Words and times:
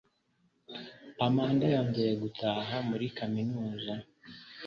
Amanda 1.25 1.63
yongeye 1.73 2.11
gutaha 2.21 2.75
muri 2.89 3.05
kaminuza 3.17 3.93